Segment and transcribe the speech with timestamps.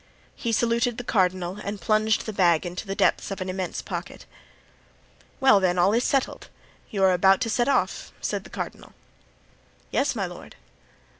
[0.35, 4.25] He saluted the cardinal and plunged the bag into the depths of an immense pocket.
[5.39, 6.49] "Well, then, all is settled;
[6.89, 8.93] you are to set off," said the cardinal.
[9.91, 10.55] "Yes, my lord."